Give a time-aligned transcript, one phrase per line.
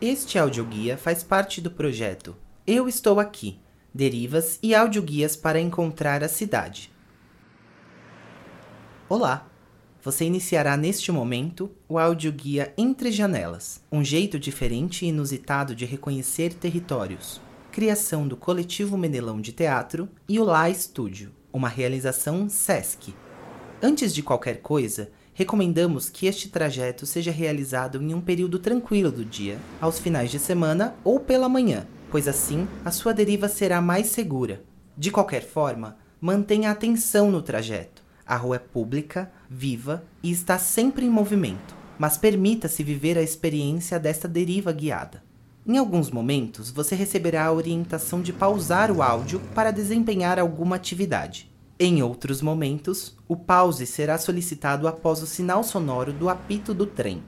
[0.00, 2.34] Este audioguia faz parte do projeto
[2.66, 3.60] Eu Estou Aqui
[3.92, 6.90] Derivas e Audioguias para Encontrar a Cidade.
[9.10, 9.46] Olá!
[10.02, 16.54] Você iniciará neste momento o audioguia Entre Janelas, um jeito diferente e inusitado de reconhecer
[16.54, 17.38] territórios.
[17.70, 23.14] Criação do Coletivo Menelão de Teatro e o Lá Estúdio, uma realização SESC.
[23.82, 29.24] Antes de qualquer coisa, recomendamos que este trajeto seja realizado em um período tranquilo do
[29.24, 34.08] dia, aos finais de semana ou pela manhã, pois assim a sua deriva será mais
[34.08, 34.62] segura.
[34.98, 38.02] De qualquer forma, mantenha atenção no trajeto.
[38.26, 43.98] A rua é pública, viva e está sempre em movimento, mas permita-se viver a experiência
[43.98, 45.22] desta deriva guiada.
[45.66, 51.49] Em alguns momentos, você receberá a orientação de pausar o áudio para desempenhar alguma atividade.
[51.82, 57.22] Em outros momentos, o pause será solicitado após o sinal sonoro do apito do trem.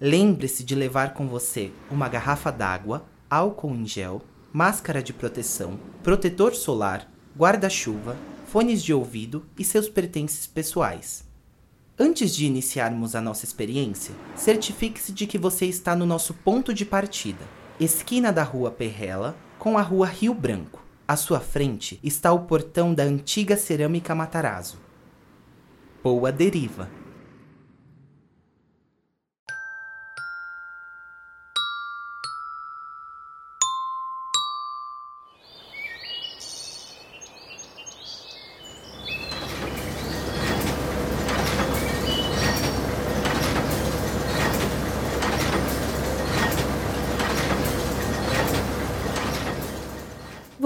[0.00, 6.54] Lembre-se de levar com você uma garrafa d'água, álcool em gel, máscara de proteção, protetor
[6.54, 7.06] solar,
[7.38, 11.22] guarda-chuva, fones de ouvido e seus pertences pessoais.
[11.98, 16.86] Antes de iniciarmos a nossa experiência, certifique-se de que você está no nosso ponto de
[16.86, 17.44] partida,
[17.78, 20.80] esquina da Rua Perrela, com a rua Rio Branco.
[21.08, 24.78] À sua frente está o portão da antiga cerâmica Matarazzo.
[26.04, 26.88] Boa deriva!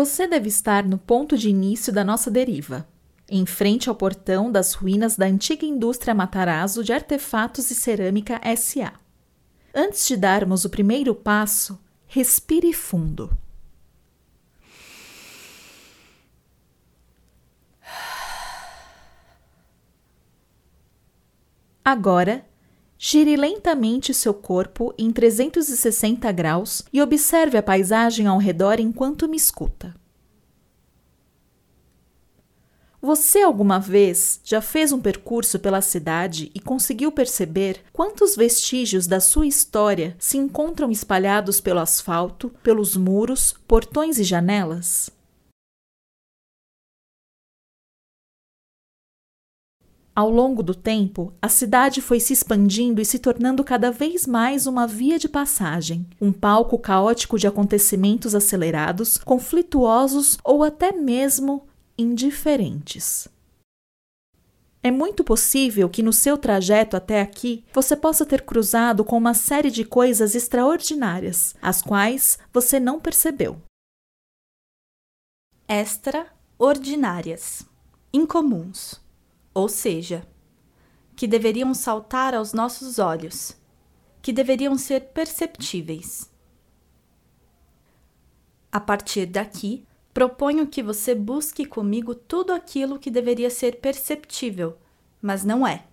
[0.01, 2.89] Você deve estar no ponto de início da nossa deriva,
[3.29, 8.95] em frente ao portão das ruínas da antiga indústria Matarazzo de Artefatos e Cerâmica SA.
[9.75, 13.31] Antes de darmos o primeiro passo, respire fundo.
[21.85, 22.47] Agora,
[23.03, 29.39] gire lentamente seu corpo em 360 graus e observe a paisagem ao redor enquanto me
[29.39, 29.95] escuta.
[33.01, 39.19] Você alguma vez já fez um percurso pela cidade e conseguiu perceber quantos vestígios da
[39.19, 45.11] sua história se encontram espalhados pelo asfalto, pelos muros, portões e janelas?
[50.15, 54.67] Ao longo do tempo, a cidade foi se expandindo e se tornando cada vez mais
[54.67, 61.67] uma via de passagem, um palco caótico de acontecimentos acelerados, conflituosos ou até mesmo
[61.97, 63.29] indiferentes.
[64.83, 69.35] É muito possível que no seu trajeto até aqui você possa ter cruzado com uma
[69.35, 73.61] série de coisas extraordinárias, as quais você não percebeu.
[75.69, 77.63] Extraordinárias,
[78.13, 78.99] incomuns,
[79.53, 80.27] ou seja,
[81.17, 83.57] que deveriam saltar aos nossos olhos,
[84.23, 86.31] que deveriam ser perceptíveis.
[88.73, 94.77] A partir daqui, Proponho que você busque comigo tudo aquilo que deveria ser perceptível,
[95.23, 95.87] mas não é.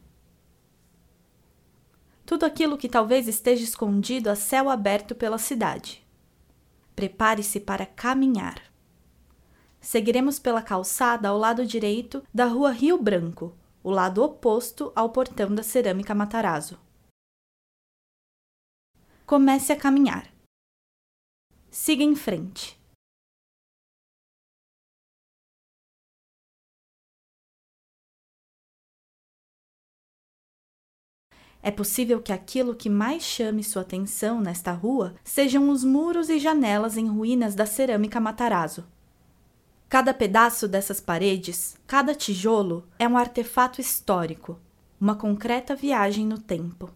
[2.25, 6.05] Tudo aquilo que talvez esteja escondido a céu aberto pela cidade.
[6.95, 8.61] Prepare-se para caminhar.
[9.89, 15.55] Seguiremos pela calçada ao lado direito da rua Rio Branco, o lado oposto ao portão
[15.55, 16.77] da Cerâmica Matarazzo.
[19.25, 20.29] Comece a caminhar.
[21.71, 22.77] Siga em frente.
[31.63, 36.39] É possível que aquilo que mais chame sua atenção nesta rua sejam os muros e
[36.39, 38.96] janelas em ruínas da cerâmica Matarazzo.
[39.89, 44.59] Cada pedaço dessas paredes, cada tijolo, é um artefato histórico,
[44.99, 46.89] uma concreta viagem no tempo.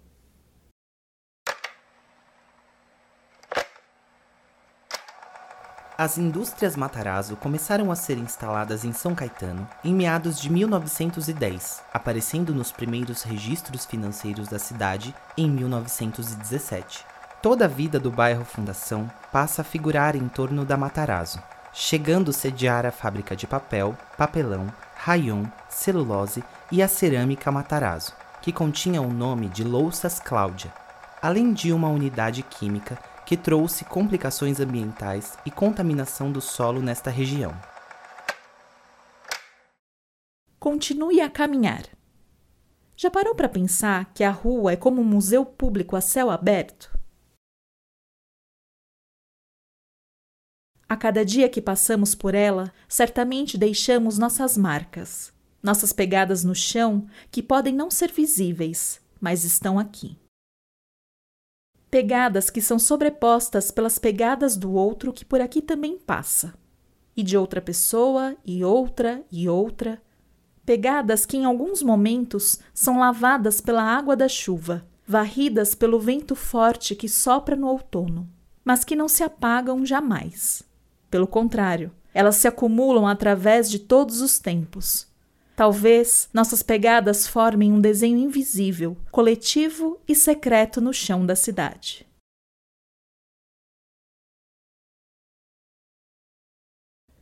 [5.98, 12.54] As indústrias Matarazzo começaram a ser instaladas em São Caetano em meados de 1910, aparecendo
[12.54, 17.06] nos primeiros registros financeiros da cidade em 1917.
[17.42, 21.42] Toda a vida do bairro Fundação passa a figurar em torno da Matarazzo,
[21.74, 28.52] chegando a sediar a fábrica de papel, papelão, rayon, celulose e a cerâmica Matarazzo, que
[28.52, 30.74] continha o nome de Louças Cláudia,
[31.22, 37.54] além de uma unidade química que trouxe complicações ambientais e contaminação do solo nesta região.
[40.60, 41.84] Continue a caminhar.
[42.96, 46.91] Já parou para pensar que a rua é como um museu público a céu aberto?
[50.92, 55.32] A cada dia que passamos por ela, certamente deixamos nossas marcas,
[55.64, 60.18] nossas pegadas no chão que podem não ser visíveis, mas estão aqui.
[61.90, 66.54] Pegadas que são sobrepostas pelas pegadas do outro que por aqui também passa,
[67.16, 70.02] e de outra pessoa, e outra, e outra,
[70.66, 76.94] pegadas que em alguns momentos são lavadas pela água da chuva, varridas pelo vento forte
[76.98, 78.30] que sopra no outono,
[78.62, 80.70] mas que não se apagam jamais.
[81.12, 85.08] Pelo contrário, elas se acumulam através de todos os tempos.
[85.58, 92.08] Talvez nossas pegadas formem um desenho invisível, coletivo e secreto no chão da cidade.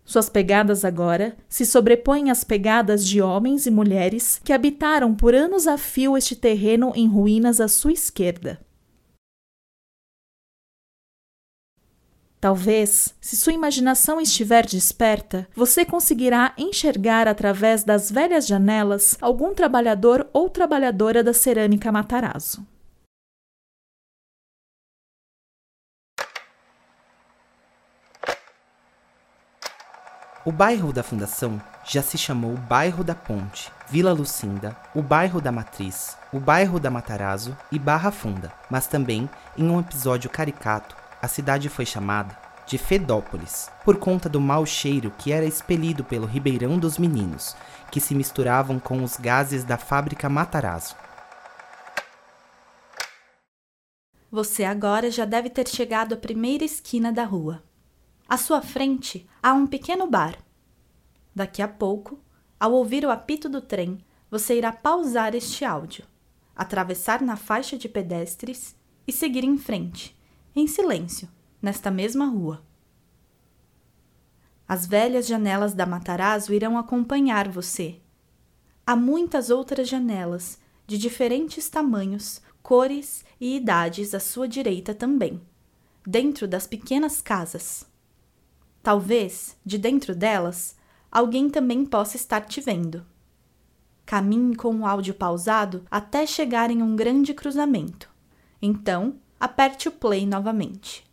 [0.06, 5.68] Suas pegadas agora se sobrepõem às pegadas de homens e mulheres que habitaram por anos
[5.68, 8.60] a fio este terreno em ruínas à sua esquerda.
[12.40, 20.26] Talvez, se sua imaginação estiver desperta, você conseguirá enxergar através das velhas janelas algum trabalhador
[20.32, 22.66] ou trabalhadora da cerâmica Matarazzo.
[30.46, 35.52] O bairro da Fundação já se chamou Bairro da Ponte, Vila Lucinda, o Bairro da
[35.52, 41.27] Matriz, o Bairro da Matarazzo e Barra Funda, mas também, em um episódio caricato, a
[41.27, 42.38] cidade foi chamada
[42.69, 47.56] de Fedópolis, por conta do mau cheiro que era expelido pelo Ribeirão dos Meninos,
[47.92, 50.95] que se misturavam com os gases da fábrica Matarazzo.
[54.31, 57.63] Você agora já deve ter chegado à primeira esquina da rua.
[58.27, 60.38] À sua frente há um pequeno bar.
[61.33, 62.19] Daqui a pouco,
[62.60, 63.98] ao ouvir o apito do trem,
[64.30, 66.06] você irá pausar este áudio,
[66.56, 68.75] atravessar na faixa de pedestres
[69.07, 70.16] e seguir em frente,
[70.56, 71.30] em silêncio,
[71.62, 72.63] nesta mesma rua.
[74.68, 78.00] As velhas janelas da Matarazzo irão acompanhar você.
[78.86, 85.42] Há muitas outras janelas, de diferentes tamanhos, cores e idades à sua direita também,
[86.06, 87.88] dentro das pequenas casas.
[88.81, 90.75] Talvez, de dentro delas,
[91.12, 93.06] alguém também possa estar te vendo.
[94.06, 98.10] Caminhe com o áudio pausado até chegar em um grande cruzamento.
[98.62, 101.08] Então, aperte o play novamente.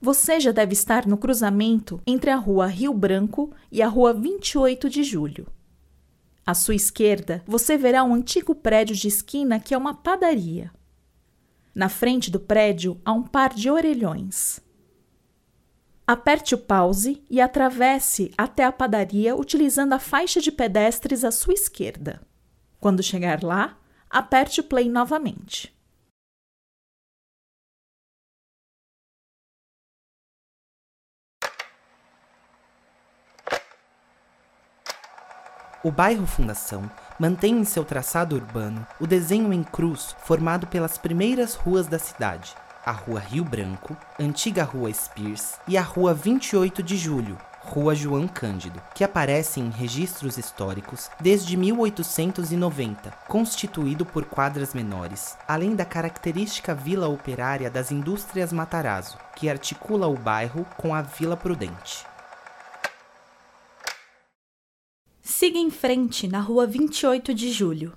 [0.00, 4.90] Você já deve estar no cruzamento entre a Rua Rio Branco e a Rua 28
[4.90, 5.46] de Julho.
[6.46, 10.70] À sua esquerda, você verá um antigo prédio de esquina que é uma padaria.
[11.74, 14.60] Na frente do prédio há um par de orelhões.
[16.06, 21.54] Aperte o pause e atravesse até a padaria utilizando a faixa de pedestres à sua
[21.54, 22.20] esquerda.
[22.78, 23.78] Quando chegar lá,
[24.10, 25.74] aperte o play novamente.
[35.82, 41.54] O bairro Fundação mantém em seu traçado urbano o desenho em cruz formado pelas primeiras
[41.54, 42.54] ruas da cidade,
[42.84, 48.28] a Rua Rio Branco, antiga Rua Spears e a Rua 28 de Julho, Rua João
[48.28, 56.74] Cândido, que aparecem em registros históricos desde 1890, constituído por quadras menores, além da característica
[56.74, 62.04] vila operária das indústrias Matarazzo, que articula o bairro com a Vila Prudente.
[65.22, 67.96] Siga em frente na rua 28 de julho.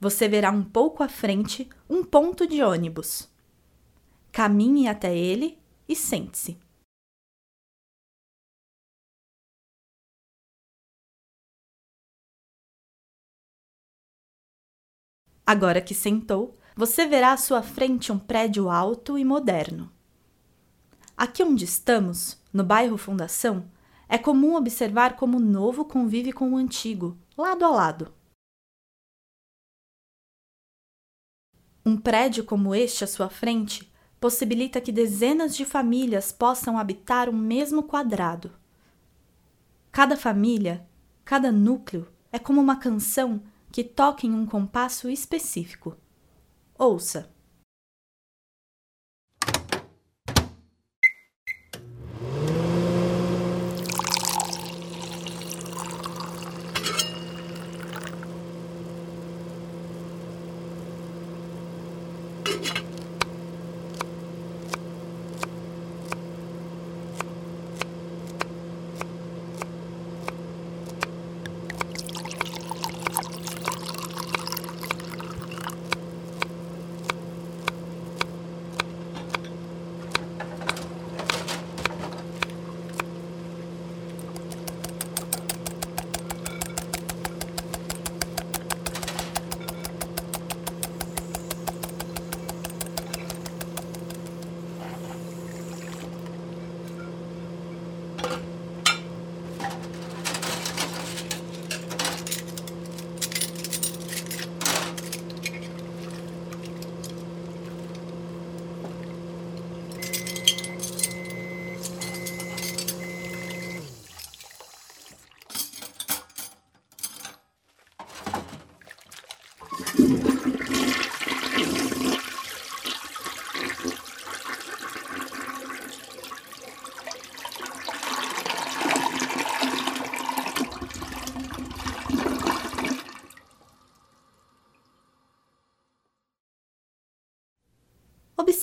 [0.00, 3.33] Você verá um pouco à frente um ponto de ônibus.
[4.34, 5.56] Caminhe até ele
[5.88, 6.58] e sente-se.
[15.46, 19.88] Agora que sentou, você verá à sua frente um prédio alto e moderno.
[21.16, 23.70] Aqui onde estamos, no bairro Fundação,
[24.08, 28.12] é comum observar como o novo convive com o antigo, lado a lado.
[31.86, 33.93] Um prédio como este à sua frente
[34.24, 38.52] possibilita que dezenas de famílias possam habitar o mesmo quadrado.
[39.92, 40.88] Cada família,
[41.26, 45.94] cada núcleo é como uma canção que toca em um compasso específico.
[46.78, 47.33] Ouça.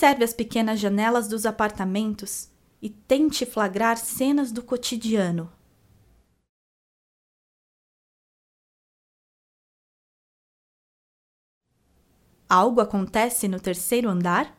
[0.02, 2.50] Observe as pequenas janelas dos apartamentos
[2.82, 5.48] e tente flagrar cenas do cotidiano.
[12.48, 14.58] Algo acontece no terceiro andar?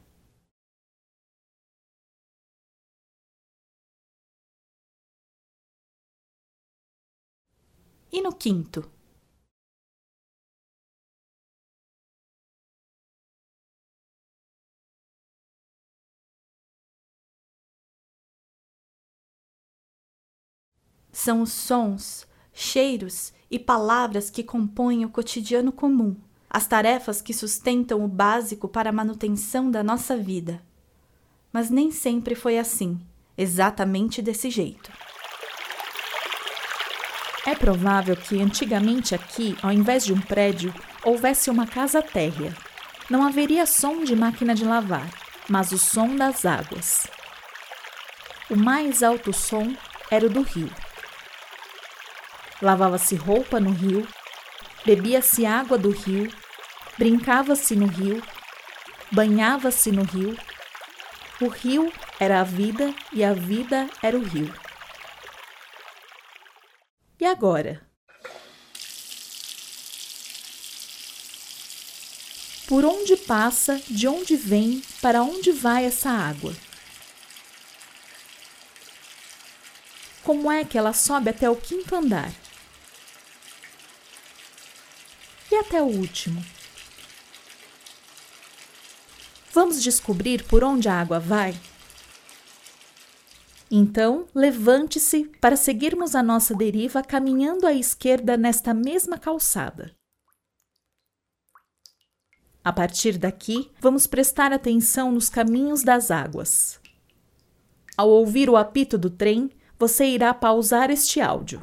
[8.09, 8.89] E no quinto?
[21.13, 26.17] São os sons, cheiros e palavras que compõem o cotidiano comum,
[26.49, 30.59] as tarefas que sustentam o básico para a manutenção da nossa vida.
[31.53, 32.99] Mas nem sempre foi assim,
[33.37, 34.91] exatamente desse jeito.
[37.45, 42.55] É provável que antigamente aqui, ao invés de um prédio, houvesse uma casa térrea.
[43.07, 45.07] Não haveria som de máquina de lavar,
[45.47, 47.05] mas o som das águas.
[48.49, 49.75] O mais alto som
[50.09, 50.71] era o do rio.
[52.63, 54.07] Lavava-se roupa no rio,
[54.85, 56.33] bebia-se água do rio,
[56.97, 58.23] brincava-se no rio,
[59.11, 60.37] banhava-se no rio.
[61.41, 64.55] O rio era a vida e a vida era o rio.
[67.19, 67.85] E agora?
[72.65, 76.55] Por onde passa, de onde vem, para onde vai essa água?
[80.23, 82.31] Como é que ela sobe até o quinto andar?
[85.52, 86.43] E até o último?
[89.51, 91.53] Vamos descobrir por onde a água vai?
[93.69, 99.95] Então, levante-se para seguirmos a nossa deriva caminhando à esquerda nesta mesma calçada.
[102.63, 106.79] A partir daqui, vamos prestar atenção nos caminhos das águas.
[107.97, 111.61] Ao ouvir o apito do trem, você irá pausar este áudio.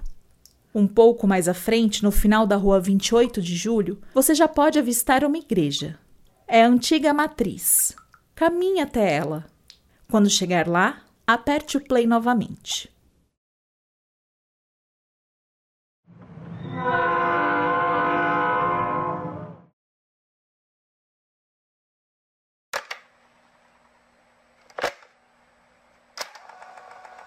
[0.72, 4.78] Um pouco mais à frente, no final da rua 28 de julho, você já pode
[4.78, 5.98] avistar uma igreja.
[6.46, 7.94] É a antiga matriz.
[8.36, 9.46] Caminhe até ela.
[10.08, 12.88] Quando chegar lá, aperte o play novamente.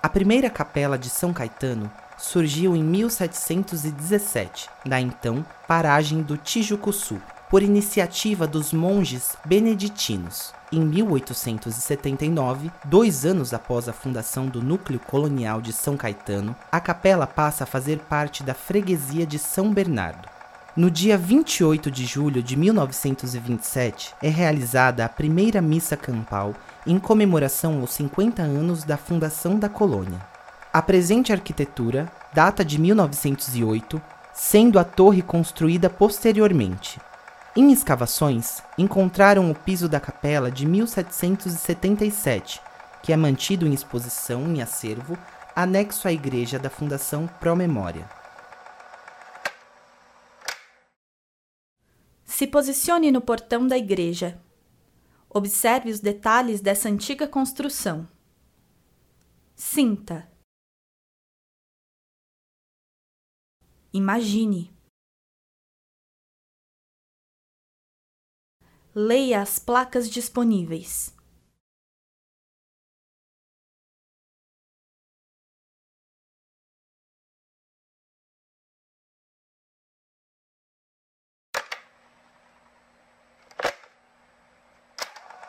[0.01, 7.61] A primeira capela de São Caetano surgiu em 1717, na então paragem do Tijucuçu, por
[7.61, 10.53] iniciativa dos monges beneditinos.
[10.71, 17.27] Em 1879, dois anos após a fundação do núcleo colonial de São Caetano, a capela
[17.27, 20.27] passa a fazer parte da freguesia de São Bernardo.
[20.75, 26.55] No dia 28 de julho de 1927, é realizada a primeira missa campal
[26.87, 30.32] em comemoração aos 50 anos da fundação da colônia.
[30.73, 34.01] A presente arquitetura data de 1908,
[34.33, 36.99] sendo a torre construída posteriormente.
[37.55, 42.59] Em escavações, encontraram o piso da capela de 1777,
[43.03, 45.15] que é mantido em exposição em acervo
[45.55, 48.09] anexo à igreja da Fundação Pro Memória.
[52.25, 54.41] Se posicione no portão da igreja.
[55.29, 58.07] Observe os detalhes dessa antiga construção.
[59.55, 60.32] Sinta.
[63.95, 64.73] Imagine.
[68.95, 71.13] Leia as placas disponíveis.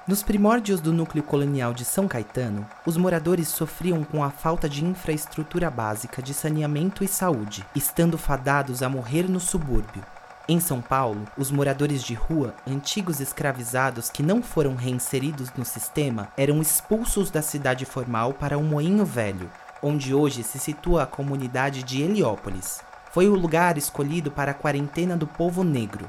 [0.07, 4.85] Nos primórdios do núcleo colonial de São Caetano, os moradores sofriam com a falta de
[4.85, 10.05] infraestrutura básica de saneamento e saúde, estando fadados a morrer no subúrbio.
[10.47, 16.29] Em São Paulo, os moradores de rua, antigos escravizados que não foram reinseridos no sistema,
[16.37, 19.51] eram expulsos da cidade formal para o Moinho Velho,
[19.83, 22.83] onde hoje se situa a comunidade de Heliópolis.
[23.11, 26.07] Foi o lugar escolhido para a quarentena do povo negro.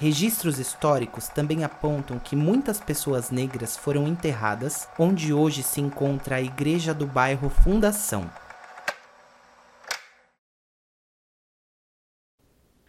[0.00, 6.40] Registros históricos também apontam que muitas pessoas negras foram enterradas onde hoje se encontra a
[6.40, 8.30] igreja do bairro Fundação.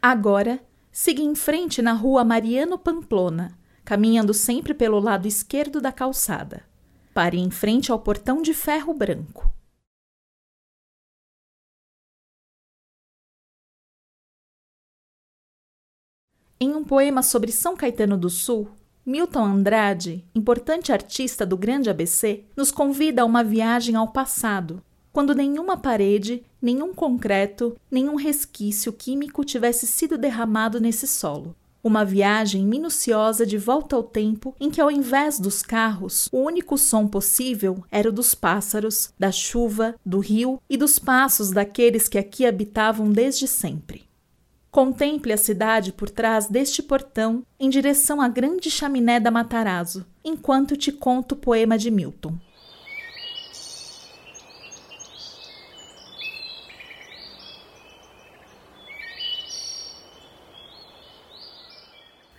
[0.02, 6.64] Agora, siga em frente na rua Mariano Pamplona, caminhando sempre pelo lado esquerdo da calçada.
[7.14, 9.54] Pare em frente ao portão de ferro branco.
[16.64, 18.70] Em um poema sobre São Caetano do Sul,
[19.04, 24.80] Milton Andrade, importante artista do grande ABC, nos convida a uma viagem ao passado,
[25.12, 31.56] quando nenhuma parede, nenhum concreto, nenhum resquício químico tivesse sido derramado nesse solo.
[31.84, 36.78] Uma viagem minuciosa de volta ao tempo em que, ao invés dos carros, o único
[36.78, 42.20] som possível era o dos pássaros, da chuva, do rio e dos passos daqueles que
[42.20, 44.11] aqui habitavam desde sempre.
[44.72, 50.78] Contemple a cidade por trás deste portão em direção à grande chaminé da Matarazzo, enquanto
[50.78, 52.40] te conto o poema de Milton.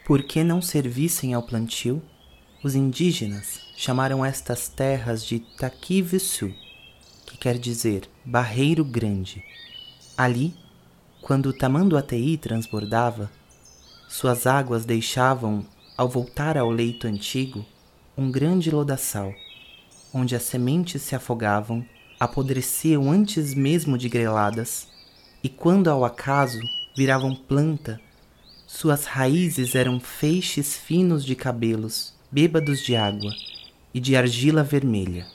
[0.07, 2.03] Por que não servissem ao plantio?
[2.65, 6.51] Os indígenas chamaram estas terras de Taquiviçu,
[7.27, 9.45] que quer dizer barreiro grande.
[10.17, 10.62] Ali,
[11.23, 13.31] quando o Tamanduateí transbordava,
[14.09, 15.65] suas águas deixavam,
[15.97, 17.65] ao voltar ao leito antigo,
[18.19, 19.33] um grande lodaçal,
[20.13, 21.87] onde as sementes se afogavam,
[22.19, 24.89] apodreciam antes mesmo de greladas,
[25.45, 26.59] e quando ao acaso
[26.97, 28.01] viravam planta
[28.67, 33.31] suas raízes eram feixes finos de cabelos, bêbados de água
[33.95, 35.27] e de argila vermelha.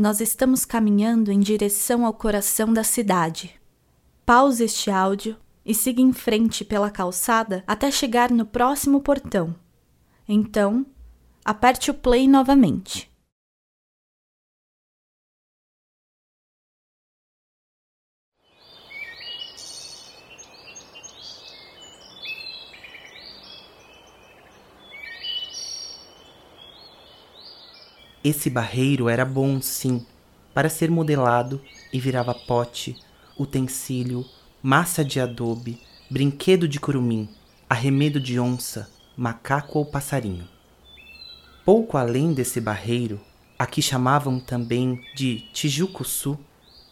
[0.00, 3.60] Nós estamos caminhando em direção ao coração da cidade.
[4.24, 9.56] Pause este áudio e siga em frente pela calçada até chegar no próximo portão.
[10.28, 10.86] Então,
[11.44, 13.07] aperte o play novamente.
[28.28, 30.04] Esse barreiro era bom, sim,
[30.52, 32.94] para ser modelado e virava pote,
[33.38, 34.22] utensílio,
[34.62, 37.26] massa de adobe, brinquedo de curumim,
[37.70, 40.46] arremedo de onça, macaco ou passarinho.
[41.64, 43.18] Pouco além desse barreiro,
[43.58, 46.38] aqui chamavam também de Tijucuçu,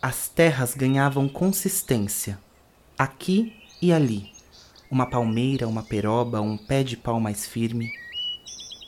[0.00, 2.38] as terras ganhavam consistência,
[2.98, 4.32] aqui e ali,
[4.90, 7.92] uma palmeira, uma peroba, um pé de pau mais firme,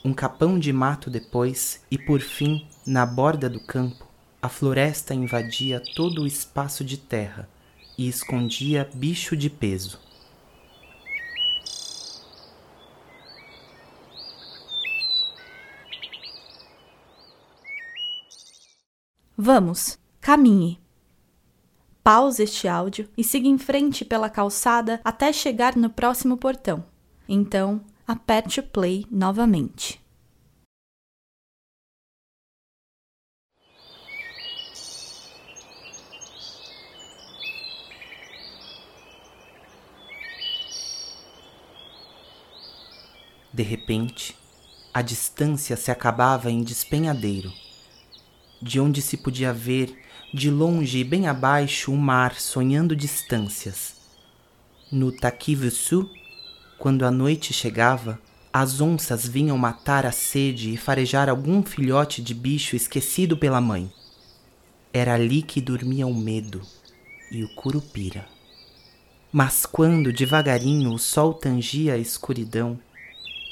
[0.03, 4.07] um capão de mato depois, e por fim, na borda do campo,
[4.41, 7.49] a floresta invadia todo o espaço de terra
[7.97, 9.99] e escondia bicho de peso.
[19.41, 20.79] Vamos, caminhe.
[22.03, 26.83] Pause este áudio e siga em frente pela calçada até chegar no próximo portão.
[27.27, 30.01] Então, aperte o play novamente.
[43.53, 44.35] De repente,
[44.91, 47.53] a distância se acabava em despenhadeiro,
[48.59, 49.95] de onde se podia ver,
[50.33, 53.93] de longe e bem abaixo, o mar sonhando distâncias.
[54.91, 56.09] No Taquivuçu,
[56.79, 58.17] quando a noite chegava,
[58.51, 63.91] as onças vinham matar a sede e farejar algum filhote de bicho esquecido pela mãe.
[64.93, 66.61] Era ali que dormia o medo
[67.31, 68.25] e o curupira.
[69.31, 72.79] Mas quando devagarinho o sol tangia a escuridão,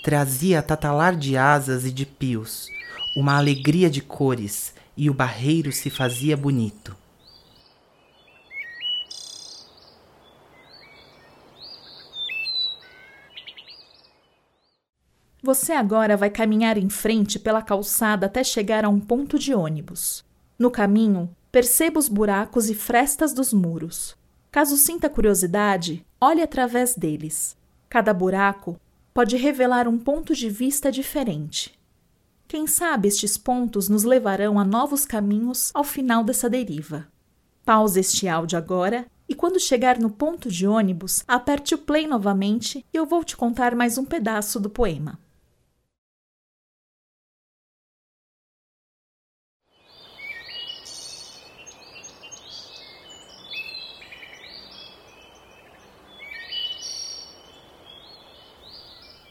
[0.01, 2.69] trazia tatalar de asas e de pios,
[3.15, 6.95] uma alegria de cores, e o barreiro se fazia bonito.
[15.47, 20.21] Você agora vai caminhar em frente pela calçada até chegar a um ponto de ônibus.
[20.60, 24.17] No caminho, perceba os buracos e frestas dos muros.
[24.51, 27.55] Caso sinta curiosidade, olhe através deles.
[27.88, 28.77] Cada buraco
[29.13, 31.79] pode revelar um ponto de vista diferente.
[32.45, 37.07] Quem sabe estes pontos nos levarão a novos caminhos ao final dessa deriva.
[37.63, 42.86] Pause este áudio agora e quando chegar no ponto de ônibus, aperte o play novamente
[42.93, 45.17] e eu vou te contar mais um pedaço do poema.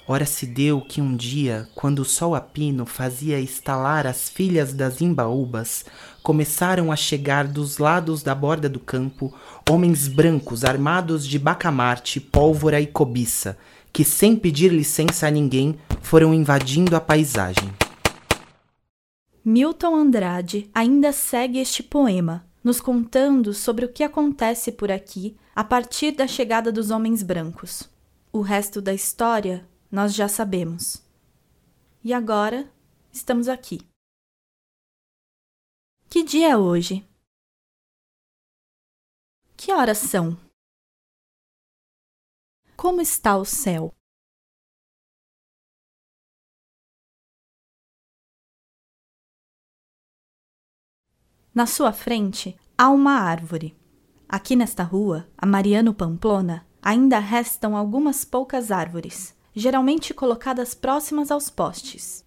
[0.09, 4.73] Ora se deu que um dia, quando o sol a pino fazia estalar as filhas
[4.73, 5.85] das imbaúbas,
[6.23, 9.35] começaram a chegar dos lados da borda do campo
[9.69, 13.59] homens brancos armados de bacamarte, pólvora e cobiça,
[13.93, 17.73] que sem pedir licença a ninguém foram invadindo a paisagem.
[19.45, 25.65] Milton Andrade ainda segue este poema nos contando sobre o que acontece por aqui a
[25.65, 27.89] partir da chegada dos homens brancos.
[28.33, 31.05] O resto da história nós já sabemos.
[32.03, 32.73] E agora
[33.13, 33.79] estamos aqui.
[36.09, 37.07] Que dia é hoje?
[39.57, 40.37] Que horas são?
[42.77, 43.95] Como está o céu?
[51.55, 53.75] Na sua frente há uma árvore.
[54.29, 61.49] Aqui nesta rua, a Mariano Pamplona, ainda restam algumas poucas árvores, geralmente colocadas próximas aos
[61.49, 62.23] postes.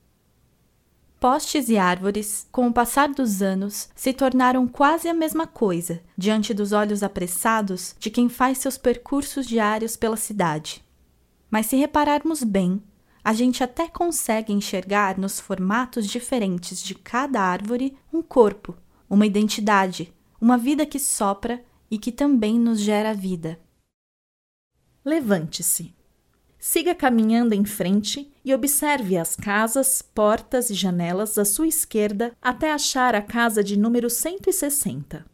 [1.20, 6.54] Postes e árvores, com o passar dos anos, se tornaram quase a mesma coisa diante
[6.54, 10.84] dos olhos apressados de quem faz seus percursos diários pela cidade.
[11.52, 12.82] Mas se repararmos bem,
[13.24, 18.76] a gente até consegue enxergar nos formatos diferentes de cada árvore um corpo,
[19.10, 20.12] uma identidade,
[20.42, 23.60] uma vida que sopra e que também nos gera vida.
[25.04, 25.99] Levante-se.
[26.72, 32.72] Siga caminhando em frente e observe as casas, portas e janelas à sua esquerda até
[32.72, 35.26] achar a casa de número 160.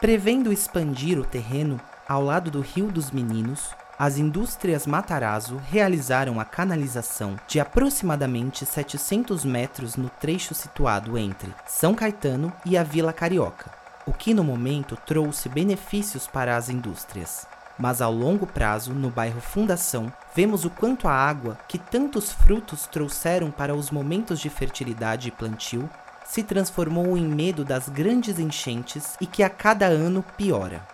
[0.00, 6.44] Prevendo expandir o terreno, ao lado do Rio dos Meninos, as indústrias Matarazzo realizaram a
[6.44, 13.70] canalização de aproximadamente 700 metros no trecho situado entre São Caetano e a Vila Carioca,
[14.04, 17.46] o que no momento trouxe benefícios para as indústrias.
[17.78, 22.86] Mas ao longo prazo, no bairro Fundação, vemos o quanto a água, que tantos frutos
[22.86, 25.88] trouxeram para os momentos de fertilidade e plantio,
[26.24, 30.93] se transformou em medo das grandes enchentes e que a cada ano piora.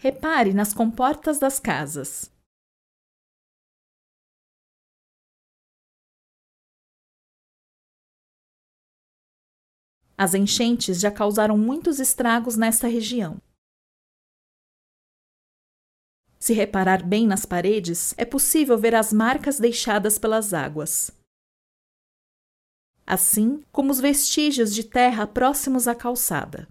[0.00, 2.30] Repare nas comportas das casas.
[10.16, 13.42] As enchentes já causaram muitos estragos nesta região.
[16.38, 21.10] Se reparar bem nas paredes, é possível ver as marcas deixadas pelas águas.
[23.04, 26.68] Assim como os vestígios de terra próximos à calçada.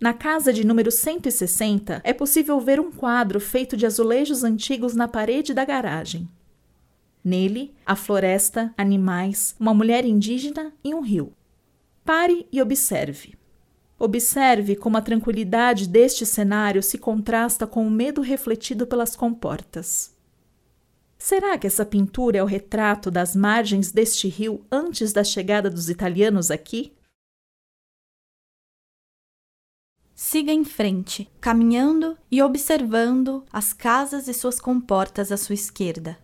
[0.00, 5.08] Na casa de número 160 é possível ver um quadro feito de azulejos antigos na
[5.08, 6.28] parede da garagem.
[7.24, 11.32] Nele, a floresta, animais, uma mulher indígena e um rio.
[12.04, 13.34] Pare e observe.
[13.98, 20.12] Observe como a tranquilidade deste cenário se contrasta com o medo refletido pelas comportas.
[21.16, 25.88] Será que essa pintura é o retrato das margens deste rio antes da chegada dos
[25.88, 26.92] italianos aqui?
[30.26, 36.18] Siga em frente, caminhando e observando as casas e suas comportas à sua esquerda.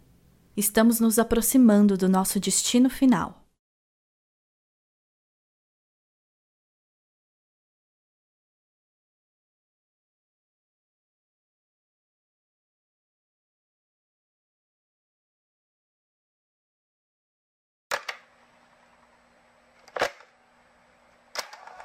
[0.56, 3.39] Estamos nos aproximando do nosso destino final.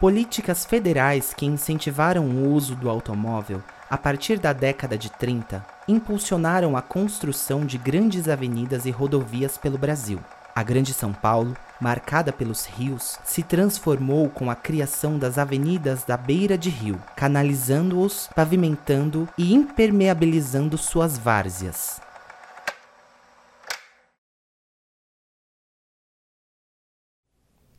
[0.06, 6.78] Políticas federais que incentivaram o uso do automóvel a partir da década de 30 impulsionaram
[6.78, 10.20] a construção de grandes avenidas e rodovias pelo Brasil.
[10.54, 16.16] A Grande São Paulo, marcada pelos rios, se transformou com a criação das avenidas da
[16.16, 22.05] beira de rio, canalizando-os, pavimentando e impermeabilizando suas várzeas.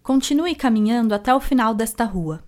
[0.06, 2.44] Continue caminhando até o final desta rua.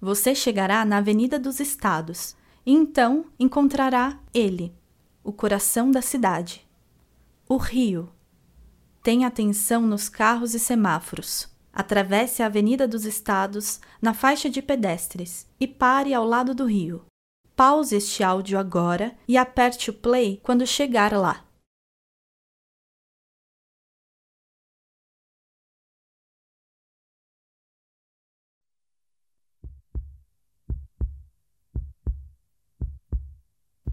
[0.00, 4.74] Você chegará na Avenida dos Estados e então encontrará ele,
[5.22, 6.66] o coração da cidade.
[7.46, 8.10] O rio.
[9.02, 11.46] Tenha atenção nos carros e semáforos.
[11.70, 17.04] Atravesse a Avenida dos Estados na faixa de pedestres e pare ao lado do rio.
[17.54, 21.44] Pause este áudio agora e aperte o play quando chegar lá.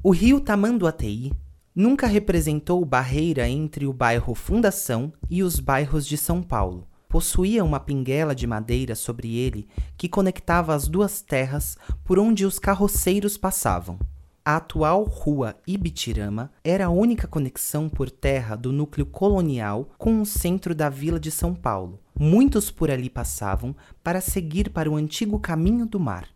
[0.03, 1.33] O rio Tamanduateí
[1.75, 6.88] nunca representou barreira entre o bairro Fundação e os bairros de São Paulo.
[7.10, 12.60] Possuía uma pinguela de madeira sobre ele que conectava as duas terras por onde os
[12.60, 13.97] carroceiros passavam.
[14.45, 20.25] a atual rua Ibitirama era a única conexão por terra do núcleo colonial com o
[20.25, 21.99] centro da vila de São Paulo.
[22.17, 26.29] Muitos por ali passavam para seguir para o antigo caminho do mar.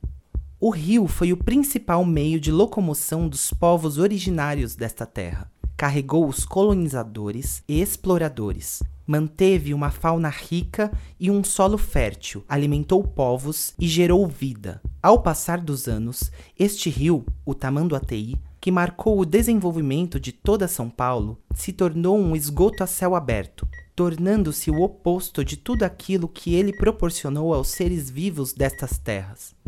[0.63, 5.51] O rio foi o principal meio de locomoção dos povos originários desta terra.
[5.75, 13.73] Carregou os colonizadores e exploradores, manteve uma fauna rica e um solo fértil, alimentou povos
[13.79, 14.79] e gerou vida.
[15.01, 20.91] Ao passar dos anos, este rio, o Tamanduateí, que marcou o desenvolvimento de toda São
[20.91, 26.53] Paulo, se tornou um esgoto a céu aberto, tornando-se o oposto de tudo aquilo que
[26.53, 29.59] ele proporcionou aos seres vivos destas terras.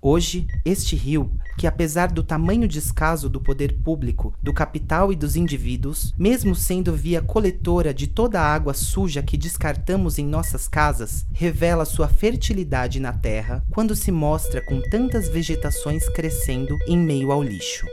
[0.00, 5.34] Hoje, este rio, que apesar do tamanho descaso do poder público, do capital e dos
[5.34, 11.26] indivíduos, mesmo sendo via coletora de toda a água suja que descartamos em nossas casas,
[11.32, 17.42] revela sua fertilidade na terra quando se mostra com tantas vegetações crescendo em meio ao
[17.42, 17.84] lixo.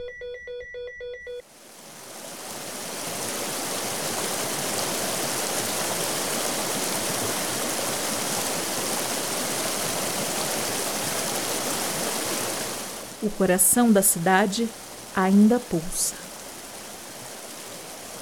[13.22, 14.68] O coração da cidade
[15.14, 16.14] ainda pulsa.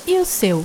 [0.07, 0.65] E o seu?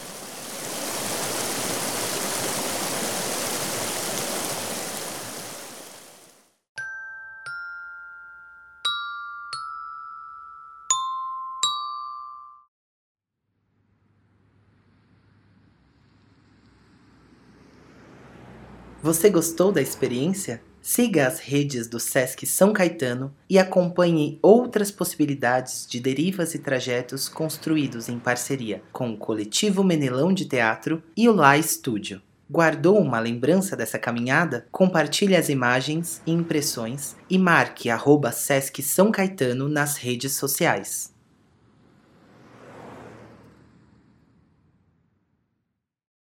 [19.01, 20.61] Você gostou da experiência?
[20.91, 27.29] Siga as redes do SESC São Caetano e acompanhe outras possibilidades de derivas e trajetos
[27.29, 32.19] construídos em parceria com o Coletivo Menelão de Teatro e o Lá Estúdio.
[32.49, 34.65] Guardou uma lembrança dessa caminhada?
[34.71, 41.13] Compartilhe as imagens e impressões e marque arroba Sesc São Caetano nas redes sociais.